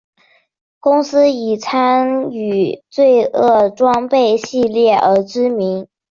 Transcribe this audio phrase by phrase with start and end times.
[0.79, 5.87] 公司以参与罪恶装备系列而知名。